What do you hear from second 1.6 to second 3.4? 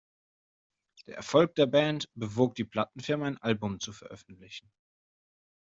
Band bewog die Plattenfirma ein